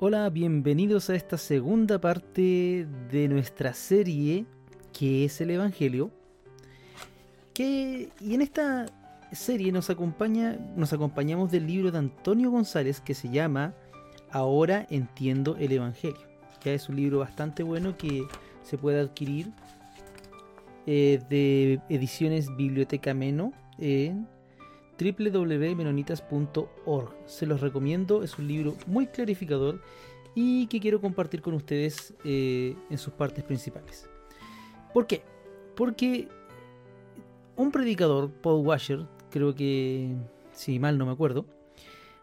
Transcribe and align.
Hola, 0.00 0.30
bienvenidos 0.30 1.10
a 1.10 1.16
esta 1.16 1.36
segunda 1.36 2.00
parte 2.00 2.86
de 3.10 3.26
nuestra 3.26 3.74
serie 3.74 4.46
que 4.96 5.24
es 5.24 5.40
el 5.40 5.50
Evangelio. 5.50 6.12
Que, 7.52 8.08
y 8.20 8.34
en 8.34 8.42
esta 8.42 8.86
serie 9.32 9.72
nos 9.72 9.90
acompaña, 9.90 10.56
nos 10.76 10.92
acompañamos 10.92 11.50
del 11.50 11.66
libro 11.66 11.90
de 11.90 11.98
Antonio 11.98 12.48
González 12.52 13.00
que 13.00 13.12
se 13.12 13.28
llama 13.28 13.74
Ahora 14.30 14.86
entiendo 14.88 15.56
el 15.58 15.72
Evangelio. 15.72 16.28
Ya 16.62 16.74
es 16.74 16.88
un 16.88 16.94
libro 16.94 17.18
bastante 17.18 17.64
bueno 17.64 17.96
que 17.98 18.22
se 18.62 18.78
puede 18.78 19.00
adquirir 19.00 19.50
eh, 20.86 21.20
de 21.28 21.80
ediciones 21.88 22.54
Biblioteca 22.56 23.14
Meno 23.14 23.52
en 23.78 24.28
www.menonitas.org. 24.98 27.14
Se 27.26 27.46
los 27.46 27.60
recomiendo, 27.60 28.22
es 28.22 28.38
un 28.38 28.48
libro 28.48 28.76
muy 28.86 29.06
clarificador 29.06 29.80
y 30.34 30.66
que 30.66 30.80
quiero 30.80 31.00
compartir 31.00 31.40
con 31.40 31.54
ustedes 31.54 32.14
eh, 32.24 32.76
en 32.90 32.98
sus 32.98 33.12
partes 33.12 33.44
principales. 33.44 34.08
¿Por 34.92 35.06
qué? 35.06 35.22
Porque 35.76 36.28
un 37.56 37.72
predicador, 37.72 38.30
Paul 38.30 38.66
Washer, 38.66 39.06
creo 39.30 39.54
que, 39.54 40.14
si 40.52 40.78
mal 40.78 40.98
no 40.98 41.06
me 41.06 41.12
acuerdo, 41.12 41.46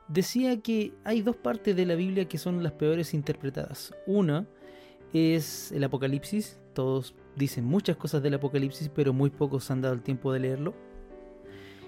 decía 0.07 0.59
que 0.61 0.93
hay 1.03 1.21
dos 1.21 1.35
partes 1.35 1.75
de 1.75 1.85
la 1.85 1.95
Biblia 1.95 2.27
que 2.27 2.37
son 2.37 2.63
las 2.63 2.73
peores 2.73 3.13
interpretadas. 3.13 3.93
Una 4.05 4.45
es 5.13 5.71
el 5.71 5.83
Apocalipsis, 5.83 6.59
todos 6.73 7.15
dicen 7.35 7.65
muchas 7.65 7.97
cosas 7.97 8.23
del 8.23 8.35
Apocalipsis, 8.35 8.89
pero 8.93 9.13
muy 9.13 9.29
pocos 9.29 9.69
han 9.71 9.81
dado 9.81 9.93
el 9.93 10.01
tiempo 10.01 10.31
de 10.31 10.39
leerlo 10.39 10.73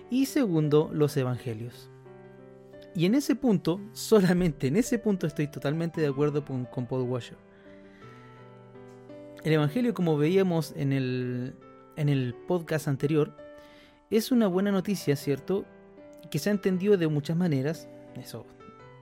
y 0.09 0.25
segundo, 0.25 0.89
los 0.93 1.15
evangelios. 1.17 1.89
Y 2.95 3.05
en 3.05 3.15
ese 3.15 3.35
punto, 3.35 3.79
solamente 3.93 4.67
en 4.67 4.77
ese 4.77 4.99
punto 4.99 5.27
estoy 5.27 5.47
totalmente 5.47 6.01
de 6.01 6.07
acuerdo 6.07 6.43
con, 6.43 6.65
Paul 6.87 7.03
Washer. 7.03 7.37
El 9.43 9.53
evangelio, 9.53 9.93
como 9.93 10.17
veíamos 10.17 10.73
en 10.75 10.91
el, 10.93 11.55
en 11.95 12.09
el 12.09 12.33
podcast 12.47 12.87
anterior, 12.87 13.35
es 14.09 14.31
una 14.31 14.47
buena 14.47 14.71
noticia, 14.71 15.15
¿cierto? 15.15 15.65
Que 16.31 16.39
se 16.39 16.49
ha 16.49 16.53
entendido 16.53 16.97
de 16.97 17.07
muchas 17.07 17.37
maneras. 17.37 17.87
Eso 18.15 18.45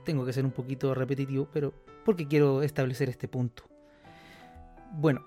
tengo 0.04 0.24
que 0.24 0.32
ser 0.32 0.44
un 0.44 0.52
poquito 0.52 0.94
repetitivo, 0.94 1.48
pero 1.52 1.74
porque 2.04 2.28
quiero 2.28 2.62
establecer 2.62 3.08
este 3.08 3.28
punto. 3.28 3.64
Bueno, 4.92 5.24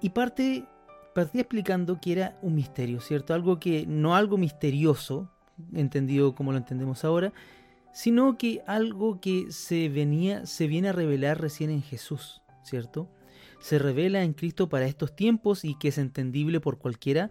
y 0.00 0.10
parte 0.10 0.66
partí 1.14 1.40
explicando 1.40 2.00
que 2.00 2.12
era 2.12 2.38
un 2.42 2.54
misterio, 2.54 3.00
¿cierto? 3.00 3.34
Algo 3.34 3.58
que, 3.58 3.86
no 3.86 4.14
algo 4.14 4.38
misterioso, 4.38 5.30
entendido 5.74 6.34
como 6.34 6.52
lo 6.52 6.58
entendemos 6.58 7.04
ahora, 7.04 7.32
sino 7.92 8.38
que 8.38 8.62
algo 8.66 9.20
que 9.20 9.50
se 9.50 9.88
venía, 9.88 10.46
se 10.46 10.66
viene 10.66 10.90
a 10.90 10.92
revelar 10.92 11.40
recién 11.40 11.70
en 11.70 11.82
Jesús, 11.82 12.42
¿cierto? 12.62 13.08
Se 13.58 13.78
revela 13.78 14.22
en 14.22 14.32
Cristo 14.32 14.68
para 14.68 14.86
estos 14.86 15.14
tiempos 15.14 15.64
y 15.64 15.76
que 15.76 15.88
es 15.88 15.98
entendible 15.98 16.60
por 16.60 16.78
cualquiera, 16.78 17.30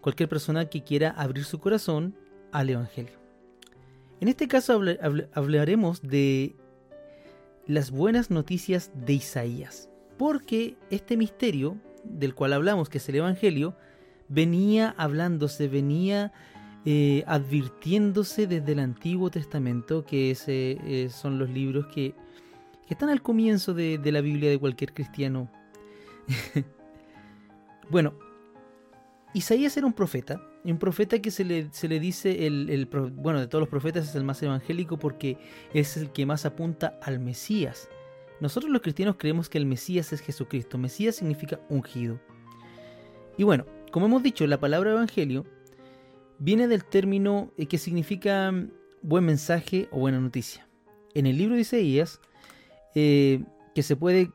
cualquier 0.00 0.28
persona 0.28 0.66
que 0.66 0.84
quiera 0.84 1.10
abrir 1.10 1.44
su 1.44 1.58
corazón 1.58 2.16
al 2.52 2.70
Evangelio. 2.70 3.18
En 4.20 4.28
este 4.28 4.48
caso 4.48 4.80
hablaremos 5.34 6.00
de 6.00 6.56
las 7.66 7.90
buenas 7.90 8.30
noticias 8.30 8.90
de 8.94 9.14
Isaías, 9.14 9.90
porque 10.16 10.76
este 10.90 11.16
misterio 11.16 11.76
del 12.10 12.34
cual 12.34 12.52
hablamos, 12.52 12.88
que 12.88 12.98
es 12.98 13.08
el 13.08 13.16
Evangelio, 13.16 13.76
venía 14.28 14.94
hablándose, 14.96 15.68
venía 15.68 16.32
eh, 16.84 17.24
advirtiéndose 17.26 18.46
desde 18.46 18.72
el 18.72 18.78
Antiguo 18.78 19.30
Testamento, 19.30 20.04
que 20.04 20.30
ese, 20.30 20.78
eh, 20.84 21.08
son 21.10 21.38
los 21.38 21.50
libros 21.50 21.86
que, 21.86 22.14
están 22.88 23.08
al 23.08 23.20
comienzo 23.20 23.74
de, 23.74 23.98
la 24.04 24.20
Biblia 24.20 24.48
de 24.48 24.58
cualquier 24.58 24.94
cristiano. 24.94 25.50
bueno, 27.90 28.14
Isaías 29.34 29.76
era 29.76 29.86
un 29.86 29.92
profeta, 29.92 30.40
un 30.62 30.78
profeta 30.78 31.18
que 31.18 31.32
se 31.32 31.44
le, 31.44 31.68
se 31.72 31.88
le 31.88 31.98
dice, 31.98 32.46
el, 32.46 32.88
bueno, 33.16 33.40
de 33.40 33.48
todos 33.48 33.62
los 33.62 33.68
profetas 33.68 34.08
es 34.08 34.14
el 34.14 34.22
más 34.22 34.40
evangélico 34.40 34.98
porque 34.98 35.36
es 35.74 35.96
el 35.96 36.10
que 36.12 36.24
más 36.24 36.46
apunta 36.46 36.96
al 37.02 37.18
Mesías. 37.18 37.88
Nosotros 38.40 38.70
los 38.70 38.82
cristianos 38.82 39.16
creemos 39.18 39.48
que 39.48 39.58
el 39.58 39.66
Mesías 39.66 40.12
es 40.12 40.20
Jesucristo. 40.20 40.78
Mesías 40.78 41.16
significa 41.16 41.60
ungido. 41.68 42.20
Y 43.38 43.44
bueno, 43.44 43.64
como 43.90 44.06
hemos 44.06 44.22
dicho, 44.22 44.46
la 44.46 44.60
palabra 44.60 44.90
evangelio 44.90 45.44
viene 46.38 46.68
del 46.68 46.84
término 46.84 47.52
eh, 47.56 47.66
que 47.66 47.78
significa 47.78 48.52
mm, 48.52 48.70
buen 49.02 49.24
mensaje 49.24 49.88
o 49.90 50.00
buena 50.00 50.20
noticia. 50.20 50.66
En 51.14 51.26
el 51.26 51.38
libro 51.38 51.54
de 51.54 51.62
Isaías, 51.62 52.20
eh, 52.94 53.42
que 53.74 53.82
se 53.82 53.96
puede, 53.96 54.30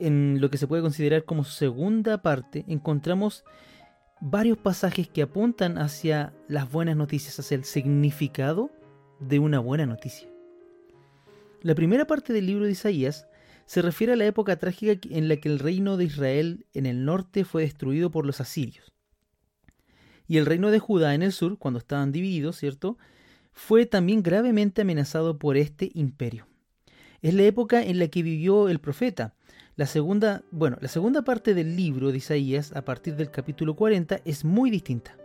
en 0.00 0.40
lo 0.40 0.50
que 0.50 0.58
se 0.58 0.66
puede 0.66 0.82
considerar 0.82 1.24
como 1.24 1.44
segunda 1.44 2.22
parte, 2.22 2.64
encontramos 2.68 3.44
varios 4.20 4.58
pasajes 4.58 5.08
que 5.08 5.22
apuntan 5.22 5.78
hacia 5.78 6.32
las 6.48 6.70
buenas 6.70 6.96
noticias, 6.96 7.38
hacia 7.38 7.56
el 7.56 7.64
significado 7.64 8.70
de 9.20 9.38
una 9.38 9.58
buena 9.60 9.86
noticia. 9.86 10.28
La 11.62 11.74
primera 11.74 12.06
parte 12.06 12.32
del 12.32 12.46
libro 12.46 12.64
de 12.64 12.72
Isaías 12.72 13.26
se 13.66 13.82
refiere 13.82 14.12
a 14.12 14.16
la 14.16 14.26
época 14.26 14.56
trágica 14.56 15.08
en 15.10 15.28
la 15.28 15.36
que 15.36 15.48
el 15.48 15.58
reino 15.58 15.96
de 15.96 16.04
Israel 16.04 16.66
en 16.72 16.86
el 16.86 17.04
norte 17.04 17.44
fue 17.44 17.62
destruido 17.62 18.10
por 18.10 18.24
los 18.24 18.40
asirios. 18.40 18.92
Y 20.28 20.38
el 20.38 20.46
reino 20.46 20.70
de 20.70 20.78
Judá 20.78 21.14
en 21.14 21.22
el 21.22 21.32
sur, 21.32 21.58
cuando 21.58 21.78
estaban 21.78 22.12
divididos, 22.12 22.56
¿cierto? 22.56 22.96
Fue 23.52 23.86
también 23.86 24.22
gravemente 24.22 24.82
amenazado 24.82 25.38
por 25.38 25.56
este 25.56 25.90
imperio. 25.94 26.46
Es 27.22 27.34
la 27.34 27.42
época 27.42 27.82
en 27.82 27.98
la 27.98 28.08
que 28.08 28.22
vivió 28.22 28.68
el 28.68 28.78
profeta. 28.78 29.34
La 29.76 29.86
segunda, 29.86 30.42
bueno, 30.50 30.78
la 30.80 30.88
segunda 30.88 31.22
parte 31.22 31.54
del 31.54 31.76
libro 31.76 32.10
de 32.10 32.18
Isaías, 32.18 32.74
a 32.74 32.84
partir 32.84 33.16
del 33.16 33.30
capítulo 33.30 33.74
40, 33.74 34.20
es 34.24 34.44
muy 34.44 34.70
distinta. 34.70 35.16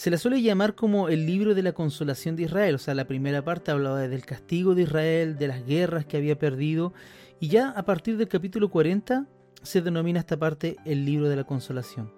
Se 0.00 0.10
la 0.10 0.16
suele 0.16 0.40
llamar 0.40 0.74
como 0.76 1.10
el 1.10 1.26
libro 1.26 1.54
de 1.54 1.62
la 1.62 1.72
consolación 1.72 2.34
de 2.34 2.44
Israel, 2.44 2.76
o 2.76 2.78
sea, 2.78 2.94
la 2.94 3.06
primera 3.06 3.44
parte 3.44 3.70
hablaba 3.70 3.98
del 3.98 4.24
castigo 4.24 4.74
de 4.74 4.84
Israel, 4.84 5.36
de 5.36 5.46
las 5.46 5.66
guerras 5.66 6.06
que 6.06 6.16
había 6.16 6.38
perdido 6.38 6.94
y 7.38 7.48
ya 7.48 7.68
a 7.68 7.84
partir 7.84 8.16
del 8.16 8.26
capítulo 8.26 8.70
40 8.70 9.26
se 9.62 9.82
denomina 9.82 10.20
esta 10.20 10.38
parte 10.38 10.78
el 10.86 11.04
libro 11.04 11.28
de 11.28 11.36
la 11.36 11.44
consolación. 11.44 12.10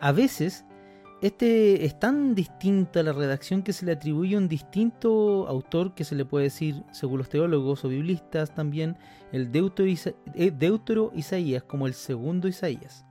A 0.00 0.10
veces 0.12 0.64
este 1.20 1.84
es 1.84 2.00
tan 2.00 2.34
distinta 2.34 3.02
la 3.02 3.12
redacción 3.12 3.62
que 3.62 3.74
se 3.74 3.84
le 3.84 3.92
atribuye 3.92 4.34
a 4.34 4.38
un 4.38 4.48
distinto 4.48 5.46
autor 5.48 5.94
que 5.94 6.04
se 6.04 6.14
le 6.14 6.24
puede 6.24 6.44
decir, 6.44 6.82
según 6.92 7.18
los 7.18 7.28
teólogos 7.28 7.84
o 7.84 7.90
biblistas 7.90 8.54
también, 8.54 8.96
el 9.32 9.50
eh, 9.54 10.50
Deutero, 10.50 11.12
Isaías 11.14 11.62
como 11.64 11.86
el 11.86 11.92
segundo 11.92 12.48
Isaías. 12.48 13.04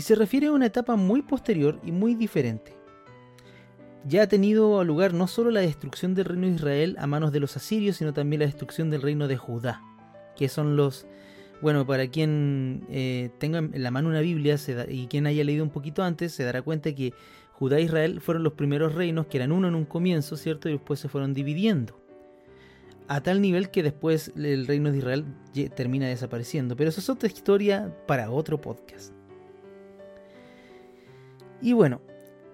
Y 0.00 0.02
se 0.02 0.16
refiere 0.16 0.48
a 0.48 0.52
una 0.52 0.66
etapa 0.66 0.96
muy 0.96 1.22
posterior 1.22 1.80
y 1.84 1.92
muy 1.92 2.16
diferente. 2.16 2.73
Ya 4.06 4.22
ha 4.22 4.26
tenido 4.26 4.84
lugar 4.84 5.14
no 5.14 5.26
solo 5.26 5.50
la 5.50 5.60
destrucción 5.60 6.14
del 6.14 6.26
reino 6.26 6.46
de 6.46 6.54
Israel 6.54 6.96
a 6.98 7.06
manos 7.06 7.32
de 7.32 7.40
los 7.40 7.56
asirios, 7.56 7.96
sino 7.96 8.12
también 8.12 8.40
la 8.40 8.46
destrucción 8.46 8.90
del 8.90 9.02
reino 9.02 9.28
de 9.28 9.36
Judá 9.36 9.82
que 10.34 10.48
son 10.48 10.76
los... 10.76 11.06
Bueno, 11.62 11.86
para 11.86 12.08
quien 12.08 12.84
eh, 12.90 13.30
tenga 13.38 13.58
en 13.58 13.82
la 13.82 13.90
mano 13.90 14.08
una 14.08 14.20
Biblia 14.20 14.56
y 14.88 15.06
quien 15.06 15.26
haya 15.26 15.44
leído 15.44 15.64
un 15.64 15.70
poquito 15.70 16.02
antes, 16.02 16.32
se 16.32 16.44
dará 16.44 16.60
cuenta 16.60 16.94
que 16.94 17.14
Judá 17.52 17.78
e 17.78 17.82
Israel 17.82 18.20
fueron 18.20 18.42
los 18.42 18.52
primeros 18.52 18.94
reinos 18.94 19.26
que 19.26 19.38
eran 19.38 19.52
uno 19.52 19.68
en 19.68 19.74
un 19.74 19.86
comienzo, 19.86 20.36
¿cierto? 20.36 20.68
Y 20.68 20.72
después 20.72 21.00
se 21.00 21.08
fueron 21.08 21.32
dividiendo. 21.32 21.98
A 23.08 23.22
tal 23.22 23.40
nivel 23.40 23.70
que 23.70 23.82
después 23.82 24.32
el 24.36 24.66
reino 24.66 24.90
de 24.90 24.98
Israel 24.98 25.24
termina 25.74 26.06
desapareciendo. 26.06 26.76
Pero 26.76 26.90
eso 26.90 27.00
es 27.00 27.08
otra 27.08 27.28
historia 27.28 27.94
para 28.06 28.30
otro 28.30 28.60
podcast. 28.60 29.14
Y 31.62 31.72
bueno, 31.72 32.02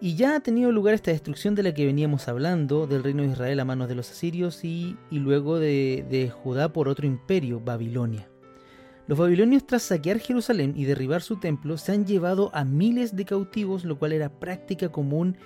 y 0.00 0.14
ya 0.14 0.37
ha 0.37 0.41
tenido 0.41 0.73
lugar 0.73 0.94
esta 0.94 1.11
destrucción 1.11 1.55
de 1.55 1.62
la 1.62 1.75
que 1.75 1.85
veníamos 1.85 2.29
hablando, 2.29 2.87
del 2.87 3.05
reino 3.05 3.23
de 3.23 3.29
Israel 3.29 3.61
a 3.61 3.64
manos 3.64 3.88
de 3.88 3.94
los 3.94 4.11
asirios 4.11 4.64
y, 4.64 4.97
luego 5.11 5.58
de, 5.58 6.06
de, 6.08 6.31
Judá 6.31 6.73
por 6.73 6.88
otro 6.88 7.06
imperio, 7.06 7.61
Babilonia. 7.61 8.26
Los 9.06 9.19
babilonios 9.19 9.67
tras 9.67 9.82
saquear 9.82 10.19
Jerusalén 10.19 10.73
y 10.76 10.85
derribar 10.85 11.20
su 11.20 11.38
templo 11.38 11.76
se 11.76 11.93
han 11.93 12.06
llevado 12.06 12.50
a 12.55 12.64
miles 12.64 13.14
de 13.14 13.25
cautivos, 13.25 13.85
lo 13.85 13.99
cual 13.99 14.12
era 14.12 14.38
práctica 14.41 14.91
común 14.91 15.37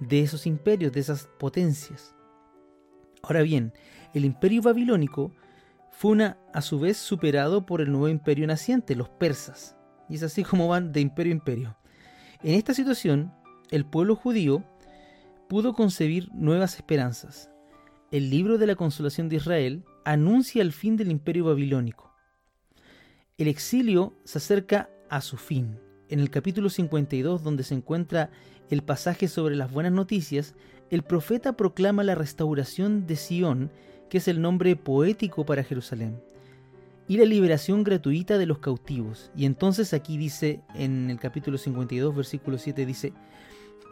de 0.00 0.20
esos 0.20 0.46
imperios, 0.46 0.92
de 0.92 1.00
esas 1.00 1.28
potencias. 1.38 2.14
Ahora 3.22 3.42
bien, 3.42 3.72
el 4.12 4.24
imperio 4.24 4.60
babilónico 4.60 5.32
fue 5.90 6.10
una, 6.10 6.38
a 6.52 6.60
su 6.60 6.80
vez 6.80 6.96
superado 6.96 7.64
por 7.64 7.80
el 7.80 7.90
nuevo 7.90 8.08
imperio 8.08 8.46
naciente, 8.46 8.96
los 8.96 9.08
persas. 9.08 9.76
Y 10.08 10.16
es 10.16 10.22
así 10.22 10.42
como 10.42 10.68
van 10.68 10.92
de 10.92 11.00
imperio 11.00 11.32
a 11.32 11.36
imperio. 11.36 11.76
En 12.42 12.54
esta 12.56 12.74
situación, 12.74 13.32
el 13.72 13.84
pueblo 13.84 14.14
judío 14.14 14.62
pudo 15.48 15.72
concebir 15.72 16.30
nuevas 16.32 16.76
esperanzas. 16.76 17.50
El 18.10 18.30
libro 18.30 18.58
de 18.58 18.66
la 18.66 18.76
consolación 18.76 19.28
de 19.28 19.36
Israel 19.36 19.84
anuncia 20.04 20.62
el 20.62 20.72
fin 20.72 20.96
del 20.96 21.10
imperio 21.10 21.46
babilónico. 21.46 22.14
El 23.38 23.48
exilio 23.48 24.14
se 24.24 24.38
acerca 24.38 24.90
a 25.08 25.22
su 25.22 25.38
fin. 25.38 25.80
En 26.08 26.20
el 26.20 26.30
capítulo 26.30 26.68
52, 26.68 27.42
donde 27.42 27.64
se 27.64 27.74
encuentra 27.74 28.30
el 28.68 28.82
pasaje 28.82 29.26
sobre 29.26 29.56
las 29.56 29.72
buenas 29.72 29.92
noticias, 29.92 30.54
el 30.90 31.02
profeta 31.02 31.56
proclama 31.56 32.04
la 32.04 32.14
restauración 32.14 33.06
de 33.06 33.16
Sión 33.16 33.70
que 34.10 34.18
es 34.18 34.28
el 34.28 34.42
nombre 34.42 34.76
poético 34.76 35.46
para 35.46 35.64
Jerusalén, 35.64 36.20
y 37.08 37.16
la 37.16 37.24
liberación 37.24 37.82
gratuita 37.82 38.36
de 38.36 38.44
los 38.44 38.58
cautivos. 38.58 39.30
Y 39.34 39.46
entonces 39.46 39.94
aquí 39.94 40.18
dice, 40.18 40.60
en 40.74 41.08
el 41.08 41.18
capítulo 41.18 41.56
52, 41.56 42.14
versículo 42.14 42.58
7, 42.58 42.84
dice, 42.84 43.14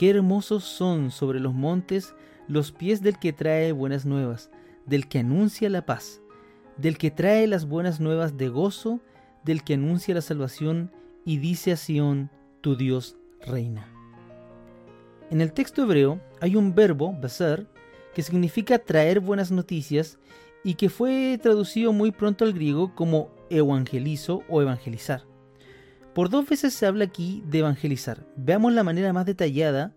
Qué 0.00 0.08
hermosos 0.08 0.64
son 0.64 1.10
sobre 1.10 1.40
los 1.40 1.52
montes 1.52 2.14
los 2.48 2.72
pies 2.72 3.02
del 3.02 3.18
que 3.18 3.34
trae 3.34 3.70
buenas 3.72 4.06
nuevas, 4.06 4.50
del 4.86 5.06
que 5.08 5.18
anuncia 5.18 5.68
la 5.68 5.84
paz, 5.84 6.22
del 6.78 6.96
que 6.96 7.10
trae 7.10 7.46
las 7.46 7.66
buenas 7.66 8.00
nuevas 8.00 8.38
de 8.38 8.48
gozo, 8.48 9.00
del 9.44 9.62
que 9.62 9.74
anuncia 9.74 10.14
la 10.14 10.22
salvación 10.22 10.90
y 11.26 11.36
dice 11.36 11.72
a 11.72 11.76
Sión, 11.76 12.30
tu 12.62 12.76
Dios 12.76 13.18
reina. 13.42 13.92
En 15.28 15.42
el 15.42 15.52
texto 15.52 15.82
hebreo 15.82 16.18
hay 16.40 16.56
un 16.56 16.74
verbo, 16.74 17.12
basar, 17.12 17.66
que 18.14 18.22
significa 18.22 18.78
traer 18.78 19.20
buenas 19.20 19.50
noticias 19.50 20.18
y 20.64 20.76
que 20.76 20.88
fue 20.88 21.38
traducido 21.42 21.92
muy 21.92 22.10
pronto 22.10 22.46
al 22.46 22.54
griego 22.54 22.94
como 22.94 23.28
evangelizo 23.50 24.44
o 24.48 24.62
evangelizar. 24.62 25.29
Por 26.14 26.28
dos 26.28 26.48
veces 26.48 26.74
se 26.74 26.86
habla 26.86 27.04
aquí 27.04 27.42
de 27.46 27.60
evangelizar. 27.60 28.26
Veamos 28.36 28.72
la 28.72 28.82
manera 28.82 29.12
más 29.12 29.26
detallada, 29.26 29.94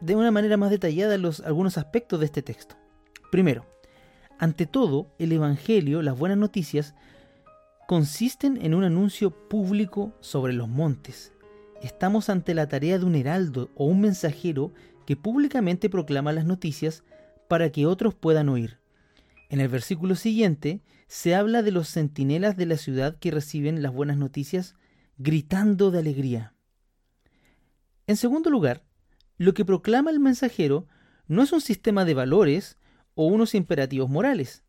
de 0.00 0.16
una 0.16 0.30
manera 0.30 0.56
más 0.56 0.70
detallada 0.70 1.16
los, 1.18 1.40
algunos 1.40 1.78
aspectos 1.78 2.20
de 2.20 2.26
este 2.26 2.42
texto. 2.42 2.76
Primero, 3.30 3.64
ante 4.38 4.66
todo, 4.66 5.10
el 5.18 5.32
Evangelio, 5.32 6.00
las 6.00 6.16
buenas 6.16 6.38
noticias, 6.38 6.94
consisten 7.88 8.58
en 8.64 8.74
un 8.74 8.84
anuncio 8.84 9.30
público 9.30 10.12
sobre 10.20 10.52
los 10.52 10.68
montes. 10.68 11.32
Estamos 11.82 12.28
ante 12.28 12.54
la 12.54 12.68
tarea 12.68 12.98
de 12.98 13.04
un 13.04 13.14
heraldo 13.14 13.70
o 13.74 13.86
un 13.86 14.00
mensajero 14.00 14.72
que 15.06 15.16
públicamente 15.16 15.90
proclama 15.90 16.32
las 16.32 16.44
noticias 16.44 17.02
para 17.48 17.70
que 17.70 17.86
otros 17.86 18.14
puedan 18.14 18.48
oír. 18.48 18.78
En 19.48 19.60
el 19.60 19.68
versículo 19.68 20.14
siguiente 20.14 20.82
se 21.08 21.34
habla 21.34 21.62
de 21.62 21.72
los 21.72 21.88
centinelas 21.88 22.56
de 22.56 22.66
la 22.66 22.76
ciudad 22.76 23.16
que 23.18 23.30
reciben 23.30 23.82
las 23.82 23.92
buenas 23.92 24.18
noticias 24.18 24.76
gritando 25.18 25.90
de 25.90 25.98
alegría. 25.98 26.54
En 28.06 28.16
segundo 28.16 28.50
lugar, 28.50 28.82
lo 29.36 29.54
que 29.54 29.64
proclama 29.64 30.10
el 30.10 30.20
mensajero 30.20 30.86
no 31.26 31.42
es 31.42 31.52
un 31.52 31.60
sistema 31.60 32.04
de 32.04 32.14
valores 32.14 32.78
o 33.14 33.26
unos 33.26 33.54
imperativos 33.54 34.08
morales. 34.08 34.64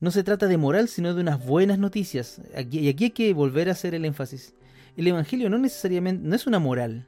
No 0.00 0.10
se 0.10 0.24
trata 0.24 0.46
de 0.46 0.58
moral, 0.58 0.88
sino 0.88 1.14
de 1.14 1.20
unas 1.20 1.44
buenas 1.44 1.78
noticias. 1.78 2.42
y 2.70 2.88
aquí 2.88 3.04
hay 3.04 3.10
que 3.10 3.32
volver 3.32 3.68
a 3.68 3.72
hacer 3.72 3.94
el 3.94 4.04
énfasis. 4.04 4.54
El 4.96 5.06
Evangelio 5.06 5.48
no 5.48 5.58
necesariamente 5.58 6.26
no 6.26 6.34
es 6.34 6.46
una 6.46 6.58
moral, 6.58 7.06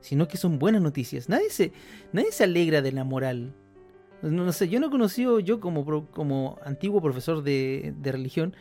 sino 0.00 0.28
que 0.28 0.36
son 0.36 0.58
buenas 0.58 0.80
noticias. 0.80 1.28
Nadie 1.28 1.50
se, 1.50 1.72
nadie 2.12 2.32
se 2.32 2.44
alegra 2.44 2.80
de 2.80 2.92
la 2.92 3.04
moral. 3.04 3.54
No, 4.22 4.50
sé, 4.52 4.68
yo 4.68 4.80
no 4.80 4.86
he 4.86 4.90
conocido, 4.90 5.40
yo 5.40 5.60
como, 5.60 6.06
como 6.10 6.58
antiguo 6.64 7.02
profesor 7.02 7.42
de, 7.42 7.94
religión, 8.02 8.54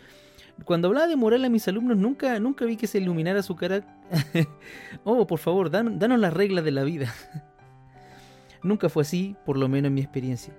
cuando 0.63 0.87
hablaba 0.87 1.07
de 1.07 1.15
moral 1.15 1.43
a 1.43 1.49
mis 1.49 1.67
alumnos, 1.67 1.97
nunca, 1.97 2.39
nunca 2.39 2.65
vi 2.65 2.77
que 2.77 2.87
se 2.87 2.99
iluminara 2.99 3.43
su 3.43 3.55
cara. 3.55 3.83
oh, 5.03 5.27
por 5.27 5.39
favor, 5.39 5.69
danos 5.69 6.19
las 6.19 6.33
reglas 6.33 6.63
de 6.63 6.71
la 6.71 6.83
vida. 6.83 7.13
nunca 8.63 8.89
fue 8.89 9.03
así, 9.03 9.35
por 9.45 9.57
lo 9.57 9.67
menos 9.67 9.89
en 9.89 9.95
mi 9.95 10.01
experiencia. 10.01 10.53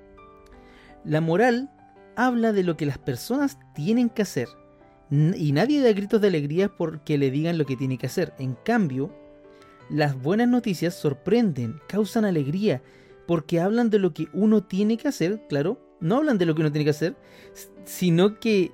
La 1.04 1.20
moral 1.20 1.70
habla 2.14 2.52
de 2.52 2.62
lo 2.62 2.76
que 2.76 2.86
las 2.86 2.98
personas 2.98 3.58
tienen 3.74 4.08
que 4.10 4.22
hacer. 4.22 4.48
Y 5.10 5.52
nadie 5.52 5.80
da 5.80 5.92
gritos 5.92 6.20
de 6.20 6.28
alegría 6.28 6.68
porque 6.68 7.16
le 7.16 7.30
digan 7.30 7.58
lo 7.58 7.64
que 7.64 7.76
tiene 7.76 7.96
que 7.96 8.06
hacer. 8.06 8.34
En 8.38 8.54
cambio, 8.64 9.14
las 9.88 10.20
buenas 10.20 10.48
noticias 10.48 10.94
sorprenden, 10.94 11.80
causan 11.88 12.24
alegría, 12.24 12.82
porque 13.26 13.60
hablan 13.60 13.88
de 13.88 14.00
lo 14.00 14.12
que 14.12 14.28
uno 14.32 14.64
tiene 14.64 14.96
que 14.96 15.08
hacer, 15.08 15.42
claro, 15.48 15.80
no 16.00 16.16
hablan 16.16 16.38
de 16.38 16.46
lo 16.46 16.54
que 16.54 16.62
uno 16.62 16.72
tiene 16.72 16.84
que 16.84 16.90
hacer, 16.90 17.16
sino 17.84 18.40
que 18.40 18.72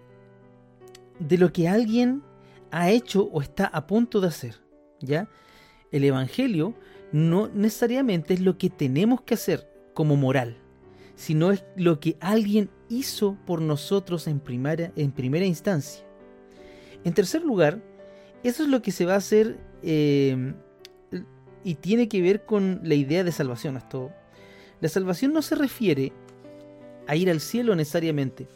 de 1.18 1.38
lo 1.38 1.52
que 1.52 1.68
alguien 1.68 2.22
ha 2.70 2.90
hecho 2.90 3.24
o 3.32 3.42
está 3.42 3.66
a 3.66 3.86
punto 3.86 4.20
de 4.20 4.28
hacer, 4.28 4.56
¿ya? 5.00 5.28
El 5.90 6.04
evangelio 6.04 6.74
no 7.12 7.48
necesariamente 7.48 8.34
es 8.34 8.40
lo 8.40 8.56
que 8.56 8.70
tenemos 8.70 9.22
que 9.22 9.34
hacer 9.34 9.68
como 9.94 10.16
moral 10.16 10.62
sino 11.22 11.52
es 11.52 11.64
lo 11.76 12.00
que 12.00 12.16
alguien 12.20 12.70
hizo 12.88 13.36
por 13.46 13.60
nosotros 13.60 14.26
en 14.26 14.40
primera, 14.40 14.92
en 14.96 15.12
primera 15.12 15.46
instancia. 15.46 16.04
En 17.04 17.14
tercer 17.14 17.42
lugar, 17.42 17.82
eso 18.42 18.64
es 18.64 18.68
lo 18.68 18.82
que 18.82 18.92
se 18.92 19.06
va 19.06 19.14
a 19.14 19.18
hacer 19.18 19.58
eh, 19.82 20.54
y 21.64 21.74
tiene 21.76 22.08
que 22.08 22.20
ver 22.22 22.44
con 22.44 22.80
la 22.82 22.94
idea 22.94 23.24
de 23.24 23.32
salvación. 23.32 23.76
Esto, 23.76 24.10
la 24.80 24.88
salvación 24.88 25.32
no 25.32 25.42
se 25.42 25.54
refiere 25.54 26.12
a 27.06 27.16
ir 27.16 27.30
al 27.30 27.40
cielo 27.40 27.74
necesariamente. 27.76 28.48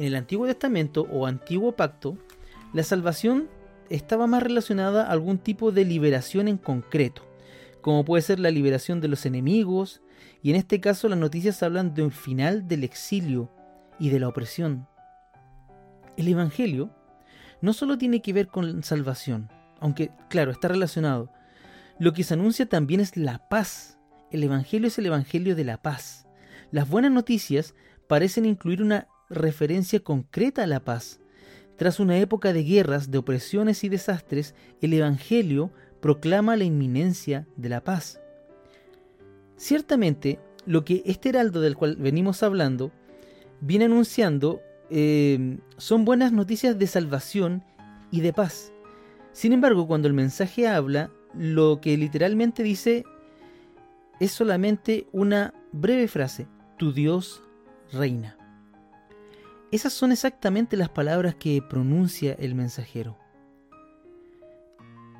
En 0.00 0.06
el 0.06 0.14
Antiguo 0.14 0.46
Testamento 0.46 1.06
o 1.12 1.26
Antiguo 1.26 1.72
Pacto, 1.72 2.16
la 2.72 2.82
salvación 2.84 3.50
estaba 3.90 4.26
más 4.26 4.42
relacionada 4.42 5.04
a 5.04 5.10
algún 5.10 5.36
tipo 5.36 5.72
de 5.72 5.84
liberación 5.84 6.48
en 6.48 6.56
concreto, 6.56 7.20
como 7.82 8.02
puede 8.06 8.22
ser 8.22 8.40
la 8.40 8.50
liberación 8.50 9.02
de 9.02 9.08
los 9.08 9.26
enemigos, 9.26 10.00
y 10.42 10.48
en 10.48 10.56
este 10.56 10.80
caso 10.80 11.06
las 11.10 11.18
noticias 11.18 11.62
hablan 11.62 11.92
de 11.92 12.02
un 12.02 12.12
final 12.12 12.66
del 12.66 12.82
exilio 12.82 13.52
y 13.98 14.08
de 14.08 14.20
la 14.20 14.28
opresión. 14.28 14.88
El 16.16 16.28
Evangelio 16.28 16.88
no 17.60 17.74
solo 17.74 17.98
tiene 17.98 18.22
que 18.22 18.32
ver 18.32 18.46
con 18.46 18.82
salvación, 18.82 19.50
aunque 19.80 20.12
claro, 20.30 20.50
está 20.50 20.68
relacionado. 20.68 21.30
Lo 21.98 22.14
que 22.14 22.24
se 22.24 22.32
anuncia 22.32 22.64
también 22.64 23.00
es 23.00 23.18
la 23.18 23.50
paz. 23.50 23.98
El 24.30 24.44
Evangelio 24.44 24.88
es 24.88 24.98
el 24.98 25.04
Evangelio 25.04 25.54
de 25.54 25.64
la 25.64 25.76
paz. 25.76 26.26
Las 26.70 26.88
buenas 26.88 27.12
noticias 27.12 27.74
parecen 28.08 28.46
incluir 28.46 28.82
una 28.82 29.06
referencia 29.30 30.00
concreta 30.00 30.64
a 30.64 30.66
la 30.66 30.80
paz. 30.80 31.20
Tras 31.76 31.98
una 31.98 32.18
época 32.18 32.52
de 32.52 32.62
guerras, 32.62 33.10
de 33.10 33.18
opresiones 33.18 33.84
y 33.84 33.88
desastres, 33.88 34.54
el 34.82 34.92
Evangelio 34.92 35.70
proclama 36.00 36.56
la 36.56 36.64
inminencia 36.64 37.46
de 37.56 37.68
la 37.70 37.82
paz. 37.82 38.20
Ciertamente, 39.56 40.38
lo 40.66 40.84
que 40.84 41.02
este 41.06 41.30
heraldo 41.30 41.60
del 41.60 41.76
cual 41.76 41.96
venimos 41.96 42.42
hablando 42.42 42.92
viene 43.60 43.86
anunciando 43.86 44.60
eh, 44.90 45.58
son 45.76 46.04
buenas 46.04 46.32
noticias 46.32 46.78
de 46.78 46.86
salvación 46.86 47.64
y 48.10 48.20
de 48.20 48.32
paz. 48.32 48.72
Sin 49.32 49.52
embargo, 49.52 49.86
cuando 49.86 50.08
el 50.08 50.14
mensaje 50.14 50.66
habla, 50.66 51.10
lo 51.34 51.80
que 51.80 51.96
literalmente 51.96 52.62
dice 52.62 53.04
es 54.18 54.32
solamente 54.32 55.06
una 55.12 55.54
breve 55.72 56.08
frase, 56.08 56.46
tu 56.76 56.92
Dios 56.92 57.42
reina. 57.92 58.39
Esas 59.72 59.92
son 59.92 60.10
exactamente 60.10 60.76
las 60.76 60.88
palabras 60.88 61.36
que 61.36 61.62
pronuncia 61.62 62.34
el 62.38 62.54
mensajero. 62.54 63.16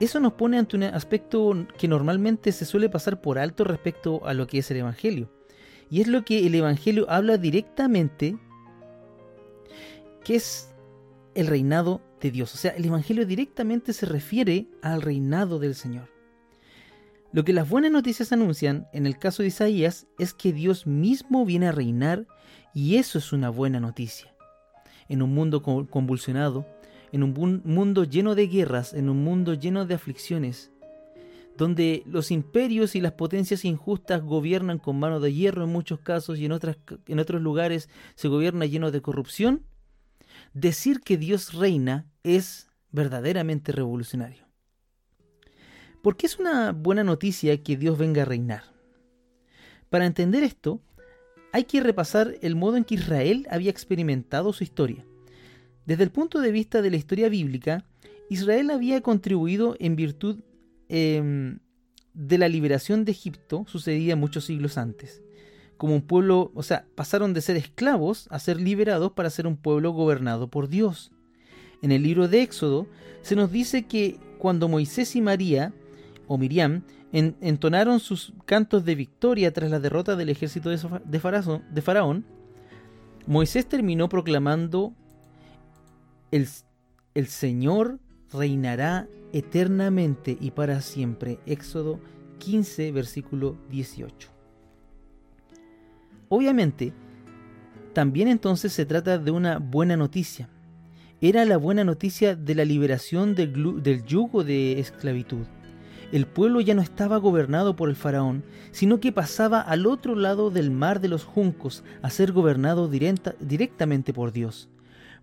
Eso 0.01 0.19
nos 0.19 0.33
pone 0.33 0.59
ante 0.59 0.77
un 0.77 0.85
aspecto 0.85 1.67
que 1.79 1.87
normalmente 1.87 2.51
se 2.53 2.65
suele 2.65 2.89
pasar 2.89 3.21
por 3.21 3.39
alto 3.39 3.65
respecto 3.65 4.27
a 4.27 4.35
lo 4.35 4.47
que 4.47 4.59
es 4.59 4.71
el 4.71 4.79
Evangelio. 4.79 5.31
Y 5.91 6.01
es 6.01 6.09
lo 6.09 6.25
que 6.25 6.47
el 6.47 6.55
Evangelio 6.55 7.07
habla 7.09 7.37
directamente, 7.37 8.39
que 10.25 10.37
es 10.37 10.75
el 11.35 11.47
reinado 11.47 12.01
de 12.21 12.31
Dios. 12.31 12.55
O 12.55 12.57
sea, 12.57 12.73
el 12.73 12.87
Evangelio 12.87 13.27
directamente 13.27 13.93
se 13.93 14.07
refiere 14.07 14.69
al 14.83 15.03
reinado 15.03 15.59
del 15.59 15.75
Señor. 15.75 16.09
Lo 17.33 17.45
que 17.45 17.53
las 17.53 17.69
buenas 17.69 17.93
noticias 17.93 18.33
anuncian, 18.33 18.89
en 18.93 19.07
el 19.07 19.19
caso 19.19 19.43
de 19.43 19.49
Isaías, 19.49 20.07
es 20.19 20.35
que 20.35 20.53
Dios 20.53 20.87
mismo 20.87 21.45
viene 21.45 21.69
a 21.69 21.73
reinar 21.73 22.27
y 22.75 22.97
eso 22.97 23.19
es 23.19 23.33
una 23.33 23.51
buena 23.51 23.79
noticia. 23.79 24.35
En 25.11 25.21
un 25.21 25.35
mundo 25.35 25.63
convulsionado, 25.63 26.65
en 27.13 27.23
un 27.23 27.63
mundo 27.65 28.05
lleno 28.05 28.35
de 28.35 28.47
guerras, 28.47 28.95
en 28.95 29.11
un 29.11 29.23
mundo 29.23 29.53
lleno 29.53 29.85
de 29.85 29.95
aflicciones, 29.95 30.71
donde 31.57 32.03
los 32.07 32.31
imperios 32.31 32.95
y 32.95 33.01
las 33.01 33.13
potencias 33.13 33.65
injustas 33.67 34.23
gobiernan 34.23 34.79
con 34.79 34.99
mano 34.99 35.21
de 35.21 35.35
hierro 35.35 35.65
en 35.65 35.71
muchos 35.71 36.01
casos 36.01 36.39
y 36.39 36.47
en, 36.47 36.53
en 36.53 37.19
otros 37.19 37.43
lugares 37.43 37.91
se 38.15 38.29
gobierna 38.29 38.65
lleno 38.65 38.91
de 38.91 39.03
corrupción, 39.03 39.67
decir 40.55 41.01
que 41.01 41.19
Dios 41.19 41.53
reina 41.53 42.07
es 42.23 42.71
verdaderamente 42.93 43.73
revolucionario. 43.73 44.47
¿Por 46.03 46.17
qué 46.17 46.27
es 46.27 46.39
una 46.39 46.73
buena 46.73 47.05
noticia 47.05 47.63
que 47.63 47.77
Dios 47.77 47.99
venga 47.99 48.23
a 48.23 48.25
reinar? 48.25 48.65
Para 49.91 50.07
entender 50.07 50.45
esto, 50.45 50.81
hay 51.53 51.65
que 51.65 51.81
repasar 51.81 52.37
el 52.43 52.57
modo 52.57 52.77
en 52.77 52.85
que 52.85 52.95
Israel 52.95 53.47
había 53.51 53.71
experimentado 53.71 54.53
su 54.53 54.65
historia. 54.65 55.05
Desde 55.87 56.05
el 56.05 56.11
punto 56.11 56.41
de 56.41 56.53
vista 56.53 56.83
de 56.83 56.91
la 56.91 56.97
historia 56.97 57.29
bíblica, 57.29 57.85
Israel 58.29 58.71
había 58.71 59.01
contribuido 59.01 59.77
en 59.81 59.97
virtud 59.97 60.41
em, 60.89 61.59
de 62.15 62.39
la 62.39 62.49
liberación 62.49 63.05
de 63.05 63.13
Egipto, 63.13 63.65
sucedía 63.69 64.17
muchos 64.17 64.45
siglos 64.45 64.79
antes. 64.79 65.23
Como 65.77 65.95
un 65.95 66.03
pueblo, 66.03 66.53
o 66.55 66.63
sea, 66.63 66.87
pasaron 66.95 67.35
de 67.35 67.41
ser 67.41 67.57
esclavos 67.57 68.29
a 68.31 68.39
ser 68.39 68.61
liberados 68.61 69.13
para 69.13 69.31
ser 69.31 69.47
un 69.47 69.57
pueblo 69.57 69.93
gobernado 69.93 70.49
por 70.49 70.69
Dios. 70.69 71.11
En 71.83 71.91
el 71.91 72.03
libro 72.03 72.29
de 72.29 72.43
Éxodo 72.43 72.87
se 73.23 73.35
nos 73.35 73.51
dice 73.51 73.87
que 73.87 74.19
cuando 74.39 74.69
Moisés 74.69 75.17
y 75.17 75.21
María, 75.21 75.73
o 76.27 76.39
Miriam, 76.39 76.85
entonaron 77.13 77.99
sus 77.99 78.33
cantos 78.45 78.85
de 78.85 78.95
victoria 78.95 79.53
tras 79.53 79.71
la 79.71 79.81
derrota 79.81 80.17
del 80.17 80.29
ejército 80.29 80.71
de, 80.71 81.83
Faraón, 81.83 82.25
Moisés 83.27 83.67
terminó 83.67 84.09
proclamando, 84.09 84.95
el, 86.31 86.47
Señor 87.27 87.99
reinará 88.33 89.09
eternamente 89.33 90.37
y 90.41 90.53
para 90.53 90.81
siempre. 90.81 91.39
Éxodo 91.47 92.01
15, 92.39 92.93
versículo 92.93 93.57
18. 93.71 94.29
Obviamente, 96.29 96.93
también 97.93 98.29
entonces 98.29 98.73
se 98.73 98.87
trata 98.87 99.19
de 99.19 99.31
una 99.33 99.59
buena 99.59 99.97
noticia. 99.97 100.49
Era 101.21 101.45
la 101.45 101.57
buena 101.57 101.85
noticia 101.85 102.37
de 102.37 102.55
la 102.55 102.65
liberación 102.65 103.35
del 103.35 104.05
yugo 104.07 104.45
de 104.45 104.79
esclavitud. 104.79 105.45
El 106.13 106.27
pueblo 106.27 106.61
ya 106.61 106.75
no 106.75 106.83
estaba 106.83 107.19
gobernado 107.19 107.77
por 107.77 107.89
el 107.89 107.97
faraón, 107.97 108.43
sino 108.73 108.99
que 108.99 109.13
pasaba 109.13 109.61
al 109.61 109.87
otro 109.87 110.15
lado 110.17 110.51
del 110.51 110.71
mar 110.71 111.01
de 111.01 111.09
los 111.09 111.25
juncos 111.25 111.85
a 112.03 112.11
ser 112.11 112.33
gobernado 112.33 112.89
directamente 112.89 114.13
por 114.13 114.33
Dios. 114.33 114.69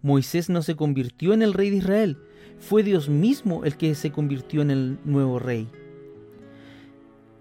Moisés 0.02 0.50
no 0.50 0.62
se 0.62 0.76
convirtió 0.76 1.34
en 1.34 1.42
el 1.42 1.54
rey 1.54 1.70
de 1.70 1.78
Israel, 1.78 2.18
fue 2.60 2.84
Dios 2.84 3.10
mismo 3.10 3.66
el 3.66 3.76
que 3.76 3.94
se 3.96 4.12
convirtió 4.12 4.62
en 4.62 4.72
el 4.72 4.98
nuevo 5.04 5.40
rey. 5.40 5.68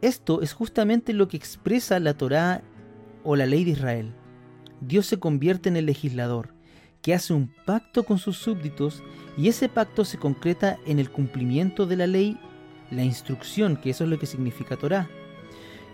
Esto 0.02 0.42
es 0.42 0.52
justamente 0.52 1.12
lo 1.12 1.28
que 1.28 1.36
expresa 1.36 2.00
la 2.00 2.14
Torá 2.14 2.62
o 3.24 3.36
la 3.36 3.46
ley 3.46 3.64
de 3.64 3.72
Israel. 3.72 4.12
Dios 4.80 5.06
se 5.06 5.18
convierte 5.18 5.68
en 5.68 5.76
el 5.76 5.86
legislador, 5.86 6.50
que 7.00 7.14
hace 7.14 7.32
un 7.32 7.50
pacto 7.64 8.04
con 8.04 8.18
sus 8.18 8.36
súbditos 8.36 9.02
y 9.38 9.48
ese 9.48 9.68
pacto 9.68 10.04
se 10.04 10.18
concreta 10.18 10.78
en 10.86 10.98
el 10.98 11.10
cumplimiento 11.10 11.86
de 11.86 11.96
la 11.96 12.06
ley, 12.06 12.38
la 12.90 13.04
instrucción, 13.04 13.76
que 13.76 13.90
eso 13.90 14.04
es 14.04 14.10
lo 14.10 14.18
que 14.18 14.26
significa 14.26 14.76
Torá, 14.76 15.08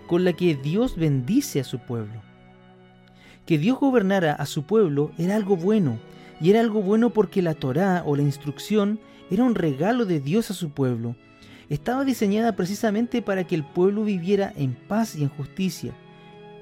con 0.07 0.25
la 0.25 0.33
que 0.33 0.55
Dios 0.55 0.97
bendice 0.97 1.61
a 1.61 1.65
su 1.65 1.79
pueblo. 1.79 2.23
Que 3.47 3.59
Dios 3.59 3.79
gobernara 3.79 4.33
a 4.35 4.47
su 4.47 4.65
pueblo 4.65 5.13
era 5.19 5.37
algo 5.37 5.57
bueno, 5.57 5.99
y 6.41 6.51
era 6.51 6.61
algo 6.61 6.83
bueno 6.83 7.11
porque 7.11 7.43
la 7.43 7.55
Torá 7.55 8.03
o 8.05 8.17
la 8.17 8.23
instrucción 8.23 9.01
era 9.31 9.45
un 9.45 9.55
regalo 9.55 10.05
de 10.05 10.21
Dios 10.21 10.51
a 10.51 10.55
su 10.55 10.71
pueblo. 10.71 11.17
Estaba 11.69 12.05
diseñada 12.05 12.55
precisamente 12.55 13.23
para 13.23 13.45
que 13.45 13.55
el 13.55 13.65
pueblo 13.65 14.05
viviera 14.05 14.53
en 14.57 14.75
paz 14.75 15.17
y 15.17 15.23
en 15.23 15.29
justicia. 15.31 15.93